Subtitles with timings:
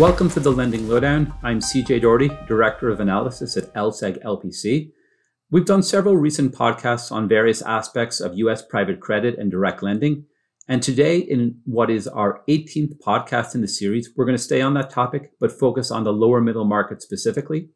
[0.00, 1.34] Welcome to the Lending Lowdown.
[1.42, 4.92] I'm CJ Doherty, Director of Analysis at LSEG LPC.
[5.50, 10.24] We've done several recent podcasts on various aspects of US private credit and direct lending.
[10.66, 14.62] And today, in what is our 18th podcast in the series, we're going to stay
[14.62, 17.68] on that topic, but focus on the lower middle market specifically.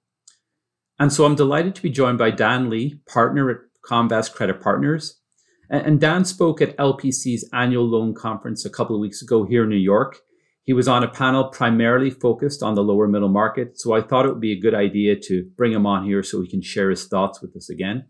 [0.98, 5.20] And so I'm delighted to be joined by Dan Lee, partner at Comvest Credit Partners.
[5.68, 9.68] And Dan spoke at LPC's annual loan conference a couple of weeks ago here in
[9.68, 10.20] New York.
[10.64, 13.79] He was on a panel primarily focused on the lower middle market.
[13.79, 16.40] So I thought it would be a good idea to bring him on here so
[16.40, 18.07] he can share his thoughts with us again.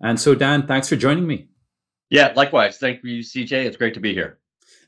[0.00, 1.48] And so, Dan, thanks for joining me.
[2.08, 2.78] Yeah, likewise.
[2.78, 3.52] Thank you, CJ.
[3.52, 4.38] It's great to be here.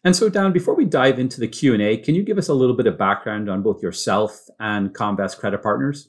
[0.05, 2.49] And so, Dan, before we dive into the Q and A, can you give us
[2.49, 6.09] a little bit of background on both yourself and Comvest Credit Partners?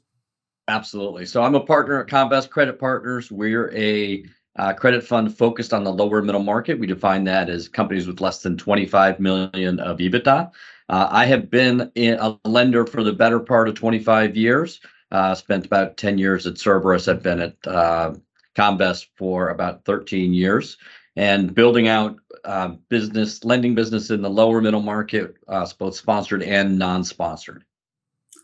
[0.68, 1.26] Absolutely.
[1.26, 3.32] So, I'm a partner at Comvest Credit Partners.
[3.32, 4.24] We're a
[4.58, 6.80] uh, credit fund focused on the lower middle market.
[6.80, 10.52] We define that as companies with less than 25 million of EBITDA.
[10.92, 14.82] Uh, I have been a lender for the better part of 25 years.
[15.10, 17.08] Uh, spent about 10 years at Cerberus.
[17.08, 18.14] I've been at uh,
[18.56, 20.78] Comvest for about 13 years,
[21.16, 26.44] and building out uh, business lending business in the lower middle market, uh, both sponsored
[26.44, 27.64] and non-sponsored.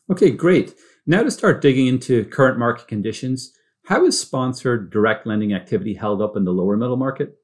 [0.09, 0.73] Okay, great.
[1.05, 3.53] Now to start digging into current market conditions,
[3.83, 7.37] how is sponsored direct lending activity held up in the lower middle market?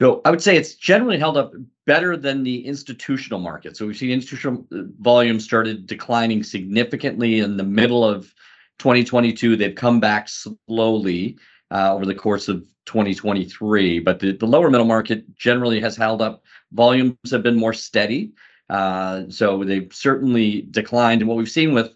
[0.00, 1.52] So I would say it's generally held up
[1.86, 3.76] better than the institutional market.
[3.76, 8.34] So we've seen institutional uh, volume started declining significantly in the middle of
[8.78, 9.56] 2022.
[9.56, 11.38] They've come back slowly
[11.70, 16.20] uh, over the course of 2023, but the, the lower middle market generally has held
[16.20, 16.42] up.
[16.72, 18.32] Volumes have been more steady.
[18.70, 21.20] Uh, so they've certainly declined.
[21.20, 21.94] And what we've seen with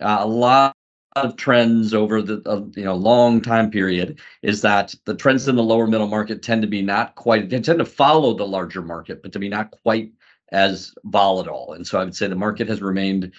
[0.00, 0.75] uh, a lot
[1.16, 5.56] of trends over the uh, you know long time period is that the trends in
[5.56, 8.82] the lower middle market tend to be not quite they tend to follow the larger
[8.82, 10.12] market but to be not quite
[10.52, 11.72] as volatile.
[11.72, 13.32] And so i would say the market has remained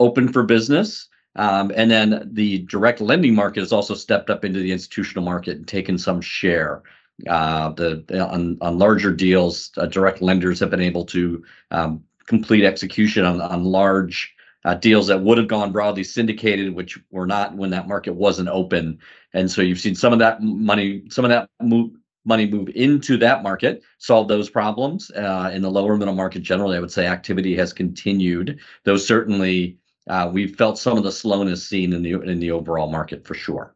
[0.00, 4.60] open for business um, and then the direct lending market has also stepped up into
[4.60, 6.82] the institutional market and taken some share.
[7.28, 12.64] Uh, the on, on larger deals uh, direct lenders have been able to um, complete
[12.64, 14.33] execution on, on large
[14.64, 18.48] uh, deals that would have gone broadly syndicated, which were not when that market wasn't
[18.48, 18.98] open.
[19.32, 21.92] And so you've seen some of that money, some of that move,
[22.24, 25.10] money move into that market, solve those problems.
[25.10, 29.76] Uh, in the lower middle market, generally, I would say activity has continued, though certainly
[30.08, 33.34] uh, we've felt some of the slowness seen in the in the overall market for
[33.34, 33.74] sure.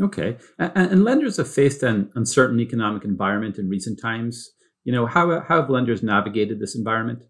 [0.00, 4.52] Okay, and, and lenders have faced an uncertain economic environment in recent times.
[4.84, 7.24] You know, how, how have lenders navigated this environment?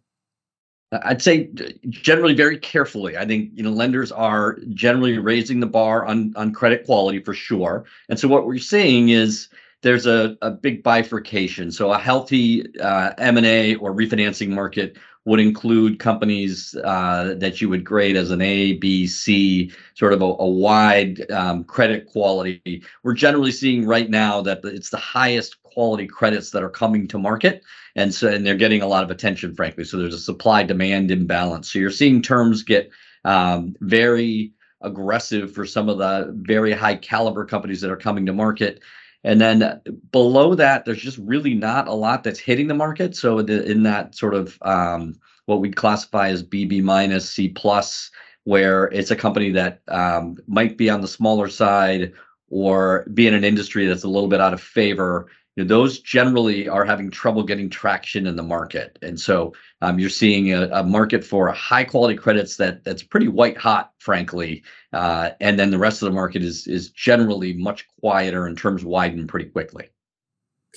[0.93, 1.51] I'd say
[1.89, 3.17] generally very carefully.
[3.17, 7.35] I think you know lenders are generally raising the bar on on credit quality for
[7.35, 7.85] sure.
[8.09, 9.49] And so what we're seeing is
[9.83, 11.71] there's a, a big bifurcation.
[11.71, 14.97] So a healthy uh, M&A or refinancing market
[15.27, 20.23] would include companies uh, that you would grade as an A, B, C, sort of
[20.23, 22.83] a, a wide um, credit quality.
[23.03, 27.19] We're generally seeing right now that it's the highest quality credits that are coming to
[27.19, 27.63] market,
[27.95, 29.85] and so and they're getting a lot of attention, frankly.
[29.85, 31.71] So there's a supply demand imbalance.
[31.71, 32.91] So you're seeing terms get
[33.25, 38.33] um, very aggressive for some of the very high caliber companies that are coming to
[38.33, 38.83] market
[39.27, 39.81] and then
[40.13, 43.17] below that, there's just really not a lot that's hitting the market.
[43.17, 45.17] So the, in that sort of um,
[45.47, 48.13] what we classify as BB minus C plus,
[48.45, 52.13] where it's a company that um, might be on the smaller side
[52.51, 55.27] or be in an industry that's a little bit out of favor
[55.57, 58.99] you know, those generally are having trouble getting traction in the market.
[59.01, 63.29] And so um, you're seeing a, a, market for high quality credits that that's pretty
[63.29, 64.63] white hot, frankly.
[64.93, 68.85] Uh, and then the rest of the market is is generally much quieter and terms
[68.85, 69.89] widen pretty quickly.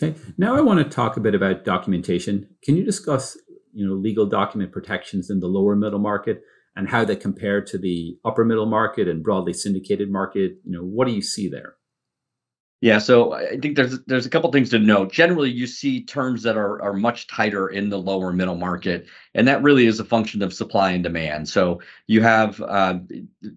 [0.01, 0.17] Okay.
[0.37, 2.47] Now I want to talk a bit about documentation.
[2.63, 3.37] Can you discuss,
[3.73, 6.41] you know, legal document protections in the lower middle market
[6.77, 10.53] and how they compare to the upper middle market and broadly syndicated market?
[10.63, 11.75] You know, what do you see there?
[12.81, 15.11] Yeah, so I think there's there's a couple things to note.
[15.11, 19.45] Generally, you see terms that are are much tighter in the lower middle market, and
[19.49, 21.49] that really is a function of supply and demand.
[21.49, 22.99] So you have uh,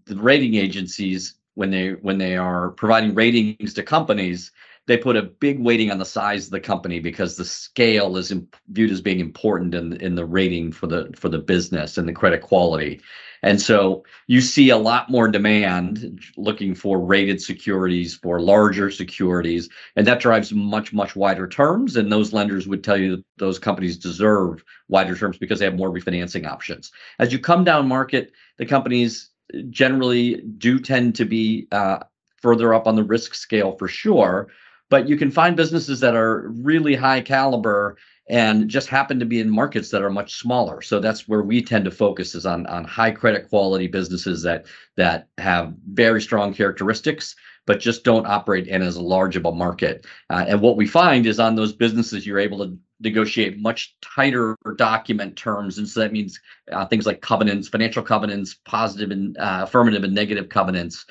[0.07, 4.51] the rating agencies when they when they are providing ratings to companies,
[4.87, 8.33] they put a big weighting on the size of the company because the scale is
[8.33, 12.09] imp- viewed as being important in in the rating for the for the business and
[12.09, 13.01] the credit quality.
[13.43, 19.69] And so you see a lot more demand looking for rated securities, for larger securities,
[19.97, 21.97] and that drives much, much wider terms.
[21.97, 25.75] And those lenders would tell you that those companies deserve wider terms because they have
[25.75, 26.93] more refinancing options.
[27.19, 29.31] As you come down market, the companies
[29.71, 31.99] generally do tend to be uh,
[32.41, 34.49] further up on the risk scale for sure.
[34.89, 37.97] But you can find businesses that are really high caliber
[38.33, 40.81] and just happen to be in markets that are much smaller.
[40.81, 44.65] So that's where we tend to focus is on on high credit quality businesses that
[44.97, 47.37] that have very strong characteristics,
[47.67, 50.07] but just don't operate in as large of a market.
[50.31, 54.57] Uh, and what we find is on those businesses, you're able to negotiate much tighter
[54.77, 56.41] document terms, and so that means
[56.73, 61.05] uh, things like covenants, financial covenants, positive and uh, affirmative and negative covenants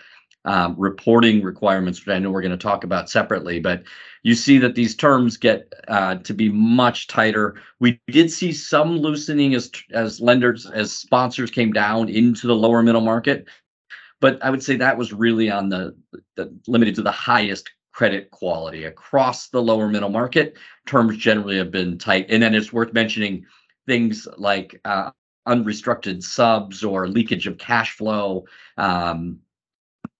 [0.46, 3.84] um, reporting requirements, which I know we're going to talk about separately, but
[4.24, 7.56] you see that these terms get uh, to be much tighter.
[7.80, 12.84] We did see some loosening as as lenders, as sponsors came down into the lower
[12.84, 13.48] middle market,
[14.20, 15.96] but I would say that was really on the,
[16.36, 20.58] the limited to the highest credit quality across the lower middle market.
[20.86, 23.46] Terms generally have been tight, and then it's worth mentioning
[23.88, 25.12] things like uh,
[25.46, 28.46] unrestricted subs or leakage of cash flow.
[28.78, 29.40] Um,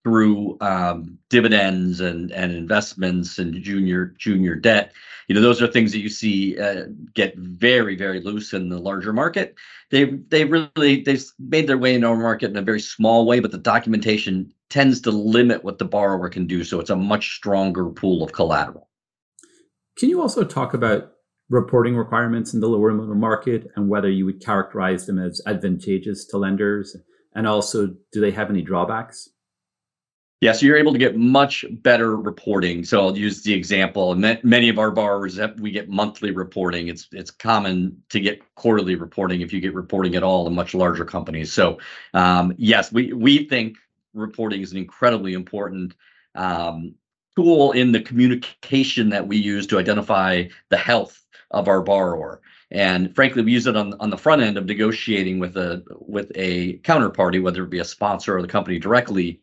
[0.04, 4.94] through um, dividends and and investments and junior junior debt.
[5.28, 8.80] You know, those are things that you see uh, get very very loose in the
[8.80, 9.56] larger market.
[9.90, 13.40] They they really they've made their way into our market in a very small way,
[13.40, 16.64] but the documentation tends to limit what the borrower can do.
[16.64, 18.90] So it's a much stronger pool of collateral.
[19.98, 21.12] Can you also talk about
[21.50, 26.26] reporting requirements in the lower middle market and whether you would characterize them as advantageous
[26.28, 26.96] to lenders?
[27.36, 29.30] And also, do they have any drawbacks?
[30.42, 32.84] Yeah, so you're able to get much better reporting.
[32.84, 34.12] So I'll use the example.
[34.12, 36.88] And many of our borrowers we get monthly reporting.
[36.88, 40.74] It's it's common to get quarterly reporting if you get reporting at all in much
[40.74, 41.54] larger companies.
[41.54, 41.78] So
[42.16, 43.78] um, yes, we we think
[44.16, 45.94] reporting is an incredibly important
[46.34, 46.96] um,
[47.36, 52.42] tool in the communication that we use to identify the health of our borrower.
[52.72, 56.32] And frankly, we use it on, on the front end of negotiating with a with
[56.34, 59.40] a counterparty, whether it be a sponsor or the company directly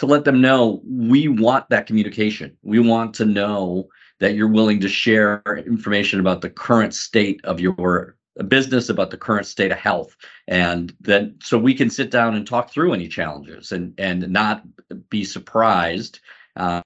[0.00, 2.56] to let them know we want that communication.
[2.62, 7.60] We want to know that you're willing to share information about the current state of
[7.60, 8.16] your
[8.48, 10.16] business, about the current state of health,
[10.48, 14.62] and then so we can sit down and talk through any challenges and and not
[15.10, 16.20] be surprised
[16.56, 16.80] uh,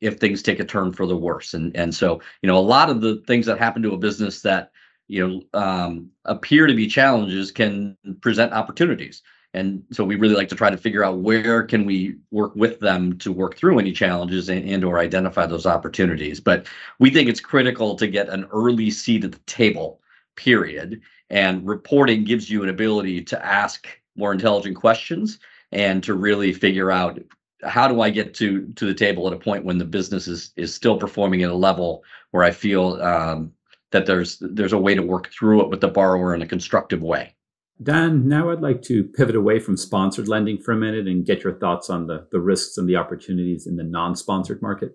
[0.00, 1.54] if things take a turn for the worse.
[1.54, 4.42] And and so you know a lot of the things that happen to a business
[4.42, 4.70] that
[5.08, 9.24] you know um, appear to be challenges can present opportunities
[9.54, 12.80] and so we really like to try to figure out where can we work with
[12.80, 16.66] them to work through any challenges and, and or identify those opportunities but
[16.98, 20.00] we think it's critical to get an early seat at the table
[20.36, 25.38] period and reporting gives you an ability to ask more intelligent questions
[25.72, 27.18] and to really figure out
[27.64, 30.52] how do I get to to the table at a point when the business is
[30.56, 33.52] is still performing at a level where I feel um,
[33.90, 37.02] that there's there's a way to work through it with the borrower in a constructive
[37.02, 37.34] way.
[37.82, 41.42] Dan, now I'd like to pivot away from sponsored lending for a minute and get
[41.42, 44.94] your thoughts on the, the risks and the opportunities in the non-sponsored market.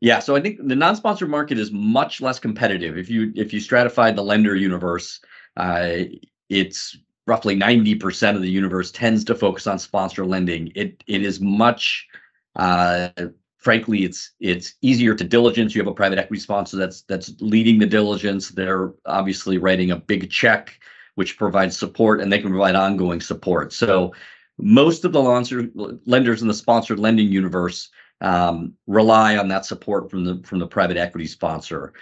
[0.00, 2.98] Yeah, so I think the non-sponsored market is much less competitive.
[2.98, 5.20] If you if you stratify the lender universe,
[5.56, 6.00] uh,
[6.48, 10.72] it's roughly 90% of the universe tends to focus on sponsor lending.
[10.74, 12.06] It it is much
[12.56, 13.10] uh,
[13.58, 15.74] frankly it's it's easier to diligence.
[15.74, 18.50] You have a private equity sponsor that's that's leading the diligence.
[18.50, 20.78] They're obviously writing a big check
[21.14, 23.72] which provides support and they can provide ongoing support.
[23.72, 24.12] So
[24.58, 27.90] most of the lenders in the sponsored lending universe
[28.20, 31.92] um, rely on that support from the from the private equity sponsor.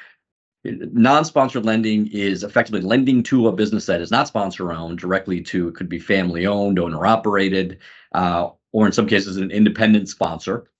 [0.62, 5.68] Non-sponsored lending is effectively lending to a business that is not sponsor owned directly to
[5.68, 7.78] it could be family owned, owner operated,
[8.12, 10.70] uh, or in some cases an independent sponsor.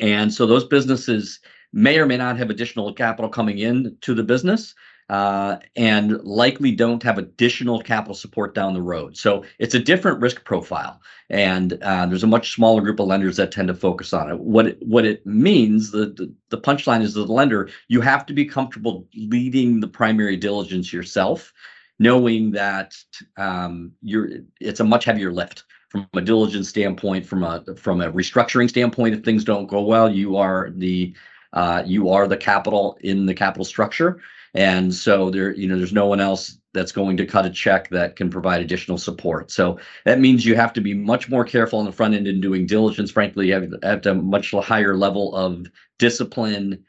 [0.00, 1.40] And so those businesses
[1.74, 4.74] may or may not have additional capital coming in to the business,
[5.10, 9.16] uh, and likely don't have additional capital support down the road.
[9.16, 13.36] So it's a different risk profile, and uh, there's a much smaller group of lenders
[13.36, 14.40] that tend to focus on it.
[14.40, 18.32] What it, what it means, the, the the punchline is the lender you have to
[18.32, 21.52] be comfortable leading the primary diligence yourself,
[21.98, 22.94] knowing that
[23.36, 24.28] um, you're
[24.60, 29.14] it's a much heavier lift from a diligence standpoint, from a from a restructuring standpoint.
[29.14, 31.14] If things don't go well, you are the
[31.52, 34.18] uh, you are the capital in the capital structure
[34.54, 37.88] and so there you know there's no one else that's going to cut a check
[37.90, 39.50] that can provide additional support.
[39.52, 42.40] So that means you have to be much more careful on the front end in
[42.40, 43.12] doing diligence.
[43.12, 45.66] Frankly you have, to have a much higher level of
[45.98, 46.84] discipline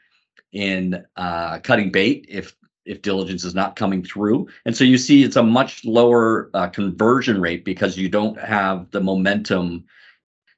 [0.52, 4.46] in uh, cutting bait if if diligence is not coming through.
[4.64, 8.90] And so you see it's a much lower uh, conversion rate because you don't have
[8.92, 9.84] the momentum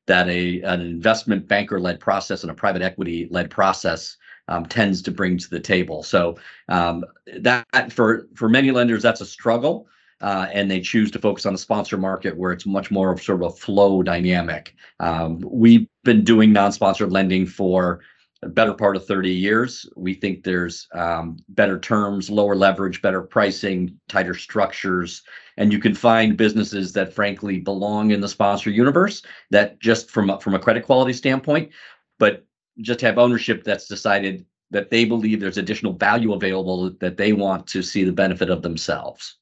[0.06, 4.16] that a an investment banker led process and a private equity led process
[4.48, 6.02] um, tends to bring to the table.
[6.02, 6.36] So
[6.68, 7.04] um,
[7.38, 9.86] that for for many lenders, that's a struggle,
[10.20, 13.22] uh, and they choose to focus on the sponsor market where it's much more of
[13.22, 14.74] sort of a flow dynamic.
[15.00, 18.00] Um, we've been doing non-sponsored lending for
[18.42, 19.88] a better part of 30 years.
[19.96, 25.22] We think there's um, better terms, lower leverage, better pricing, tighter structures,
[25.56, 30.38] and you can find businesses that frankly belong in the sponsor universe that just from
[30.38, 31.70] from a credit quality standpoint,
[32.18, 32.44] but
[32.80, 37.66] just have ownership that's decided that they believe there's additional value available that they want
[37.68, 39.36] to see the benefit of themselves.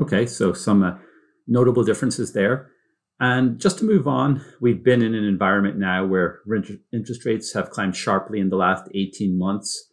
[0.00, 0.96] Okay, so some uh,
[1.46, 2.70] notable differences there.
[3.20, 6.40] And just to move on, we've been in an environment now where
[6.92, 9.90] interest rates have climbed sharply in the last 18 months.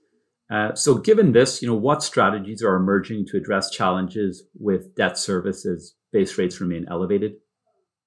[0.51, 5.17] Uh, so, given this, you know, what strategies are emerging to address challenges with debt
[5.17, 7.33] services base rates remain elevated?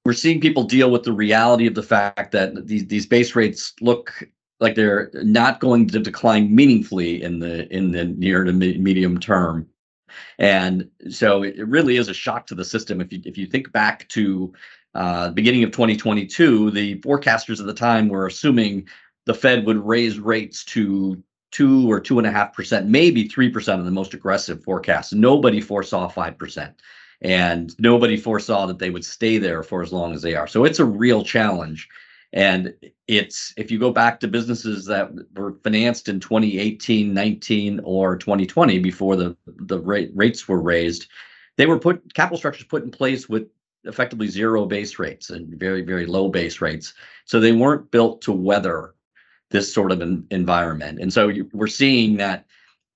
[0.04, 3.72] We're seeing people deal with the reality of the fact that these these base rates
[3.80, 4.24] look
[4.60, 9.68] like they're not going to decline meaningfully in the in the near to medium term.
[10.38, 13.00] And so it really is a shock to the system.
[13.00, 14.52] If you if you think back to
[14.94, 18.88] uh, beginning of 2022 the forecasters at the time were assuming
[19.26, 21.20] the fed would raise rates to
[21.50, 25.12] two or two and a half percent maybe three percent of the most aggressive forecasts
[25.12, 26.80] nobody foresaw five percent.
[27.22, 30.46] And nobody foresaw that they would stay there for as long as they are.
[30.46, 31.88] So it's a real challenge
[32.34, 32.74] and
[33.06, 38.80] it's if you go back to businesses that were financed in 2018, 19, or 2020
[38.80, 41.06] before the the rate, rates were raised,
[41.56, 43.46] they were put capital structures put in place with
[43.84, 46.92] effectively zero base rates and very very low base rates.
[47.24, 48.94] So they weren't built to weather
[49.50, 50.98] this sort of an environment.
[51.00, 52.46] And so you, we're seeing that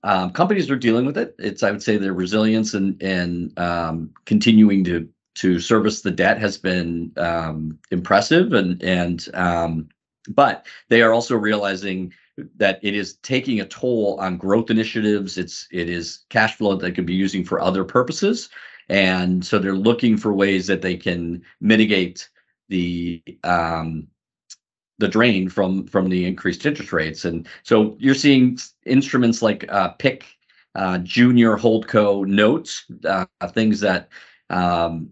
[0.02, 1.37] um, companies are dealing with it.
[1.38, 6.40] It's I would say their resilience and and um, continuing to to service the debt
[6.40, 9.88] has been um, impressive and and um,
[10.28, 12.12] but they are also realizing
[12.57, 15.38] that it is taking a toll on growth initiatives.
[15.38, 18.49] It's it is cash flow that can be using for other purposes.
[18.88, 22.28] And so they're looking for ways that they can mitigate
[22.68, 24.07] the um,
[24.99, 27.25] the drain from from the increased interest rates.
[27.25, 30.25] And so you're seeing instruments like uh, PIK
[30.75, 34.09] uh, junior holdco notes uh, things that
[34.50, 35.11] um,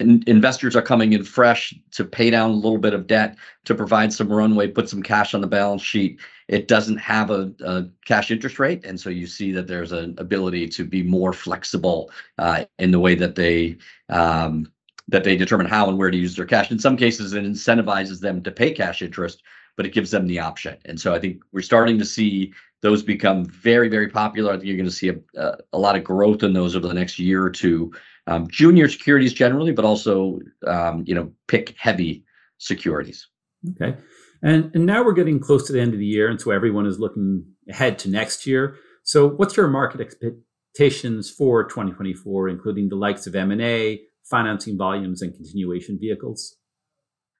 [0.00, 3.74] in, investors are coming in fresh to pay down a little bit of debt to
[3.74, 6.20] provide some runway, put some cash on the balance sheet.
[6.48, 10.14] It doesn't have a, a cash interest rate, and so you see that there's an
[10.18, 14.70] ability to be more flexible uh, in the way that they um,
[15.08, 16.70] that they determine how and where to use their cash.
[16.70, 19.42] In some cases, it incentivizes them to pay cash interest,
[19.76, 20.76] but it gives them the option.
[20.84, 24.52] And so I think we're starting to see those become very, very popular.
[24.52, 26.88] I think you're going to see a, a, a lot of growth in those over
[26.88, 27.92] the next year or two
[28.26, 32.24] um, junior securities generally, but also um, you know PIK heavy
[32.58, 33.26] securities.
[33.70, 33.96] Okay,
[34.42, 36.86] and and now we're getting close to the end of the year, and so everyone
[36.86, 38.76] is looking ahead to next year.
[39.04, 44.76] So, what's your market expectations for 2024, including the likes of M and A, financing
[44.76, 46.56] volumes, and continuation vehicles?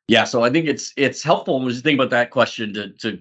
[0.09, 3.19] Yeah, so I think it's it's helpful when you think about that question to to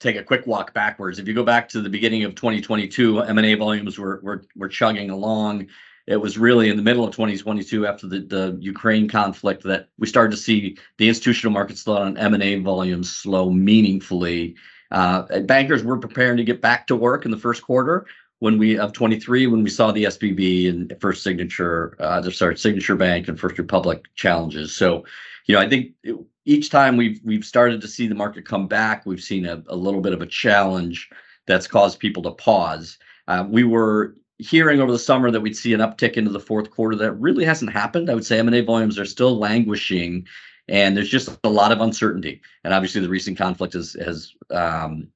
[0.00, 1.18] take a quick walk backwards.
[1.18, 4.44] If you go back to the beginning of 2022, M and A volumes were were
[4.56, 5.66] were chugging along
[6.06, 10.06] it was really in the middle of 2022 after the, the Ukraine conflict that we
[10.06, 14.54] started to see the institutional market slow down, M&A volumes slow meaningfully.
[14.90, 18.06] Uh, bankers were preparing to get back to work in the first quarter
[18.40, 22.96] when we of 23 when we saw the SVB and First Signature, uh, sorry, Signature
[22.96, 24.76] Bank and First Republic challenges.
[24.76, 25.04] So,
[25.46, 28.68] you know, I think it, each time we've we've started to see the market come
[28.68, 31.08] back, we've seen a, a little bit of a challenge
[31.46, 32.98] that's caused people to pause.
[33.28, 36.70] Uh, we were hearing over the summer that we'd see an uptick into the fourth
[36.70, 36.96] quarter.
[36.96, 38.10] That really hasn't happened.
[38.10, 40.26] I would say M&A volumes are still languishing,
[40.68, 42.40] and there's just a lot of uncertainty.
[42.64, 45.08] And obviously, the recent conflict has has um,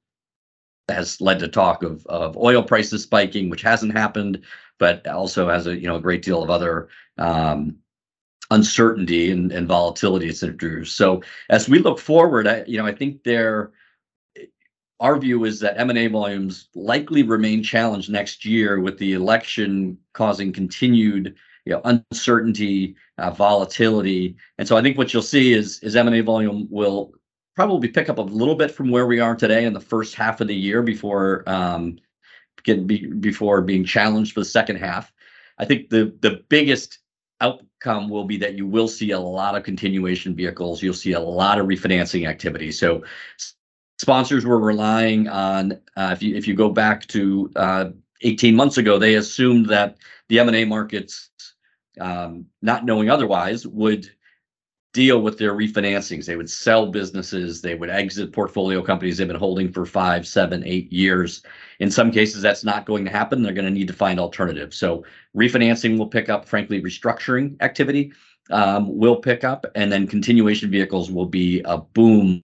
[0.87, 4.43] has led to talk of of oil prices spiking, which hasn't happened,
[4.77, 7.77] but also has a you know a great deal of other um,
[8.51, 10.95] uncertainty and, and volatility it's introduced.
[10.95, 13.71] So as we look forward, I, you know, I think there
[14.99, 20.51] our view is that M&A volumes likely remain challenged next year with the election causing
[20.51, 24.35] continued you know, uncertainty, uh, volatility.
[24.57, 27.13] And so I think what you'll see is, is M&A volume will
[27.55, 30.41] probably pick up a little bit from where we are today in the first half
[30.41, 31.99] of the year before um,
[32.63, 35.11] get be, before being challenged for the second half.
[35.57, 36.99] I think the the biggest
[37.41, 40.81] outcome will be that you will see a lot of continuation vehicles.
[40.81, 42.71] You'll see a lot of refinancing activity.
[42.71, 43.03] So
[43.99, 47.89] sponsors were relying on uh, if you if you go back to uh,
[48.21, 49.97] 18 months ago they assumed that
[50.29, 51.29] the m&a markets
[51.99, 54.09] um, not knowing otherwise would
[54.91, 56.25] deal with their refinancings.
[56.25, 60.63] They would sell businesses they would exit portfolio companies they've been holding for five seven
[60.65, 61.43] eight years.
[61.79, 63.43] In some cases that's not going to happen.
[63.43, 64.77] They're going to need to find alternatives.
[64.77, 65.03] So
[65.35, 68.13] refinancing will pick up frankly restructuring activity
[68.49, 72.41] um, will pick up and then continuation vehicles will be a boom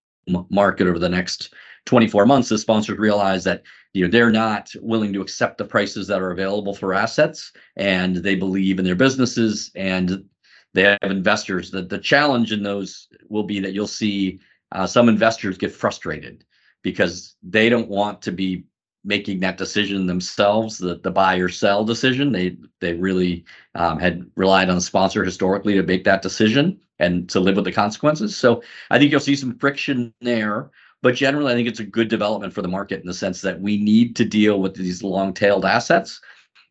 [0.50, 1.54] market over the next
[1.86, 3.64] 24 months, the sponsors realize that
[3.94, 8.18] you know they're not willing to accept the prices that are available for assets, and
[8.18, 10.26] they believe in their businesses, and
[10.74, 11.72] they have investors.
[11.72, 14.40] The the challenge in those will be that you'll see
[14.72, 16.44] uh, some investors get frustrated
[16.82, 18.66] because they don't want to be
[19.04, 22.32] making that decision themselves, the, the buy or sell decision.
[22.32, 27.30] They they really um, had relied on the sponsor historically to make that decision and
[27.30, 28.36] to live with the consequences.
[28.36, 30.72] So I think you'll see some friction there.
[31.02, 33.62] But generally, I think it's a good development for the market in the sense that
[33.62, 36.20] we need to deal with these long-tailed assets,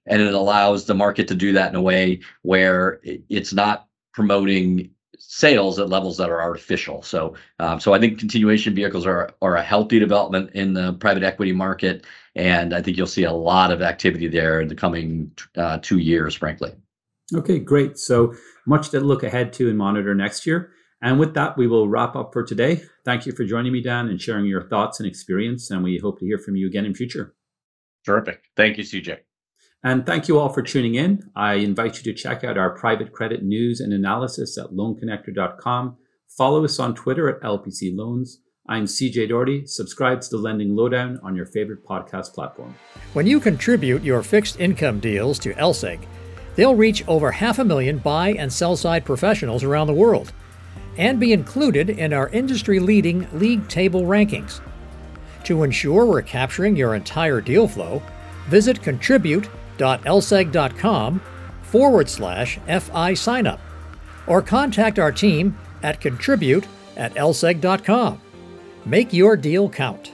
[0.07, 4.91] and it allows the market to do that in a way where it's not promoting
[5.19, 7.03] sales at levels that are artificial.
[7.03, 11.23] So, um, so I think continuation vehicles are are a healthy development in the private
[11.23, 12.05] equity market,
[12.35, 15.99] and I think you'll see a lot of activity there in the coming uh, two
[15.99, 16.73] years, frankly.
[17.33, 17.99] Okay, great.
[17.99, 18.35] So
[18.67, 20.73] much to look ahead to and monitor next year.
[21.01, 22.83] And with that, we will wrap up for today.
[23.05, 25.71] Thank you for joining me, Dan, and sharing your thoughts and experience.
[25.71, 27.35] And we hope to hear from you again in future.
[28.05, 28.45] Terrific.
[28.57, 29.19] Thank you, CJ.
[29.83, 31.31] And thank you all for tuning in.
[31.37, 35.97] I invite you to check out our private credit news and analysis at loanconnector.com.
[36.39, 38.41] Follow us on Twitter at LPC Loans.
[38.67, 39.67] I'm CJ Doherty.
[39.67, 42.75] Subscribe to the Lending Lowdown on your favorite podcast platform.
[43.13, 46.01] When you contribute your fixed income deals to LSEG,
[46.57, 50.33] they'll reach over half a million buy and sell side professionals around the world
[50.97, 54.61] and be included in our industry leading league table rankings.
[55.45, 58.03] To ensure we're capturing your entire deal flow,
[58.49, 61.21] visit contribute www.lseg.com
[61.63, 63.59] forward slash FI signup
[64.27, 68.21] or contact our team at contribute at lseg.com.
[68.87, 70.14] Make your deal count.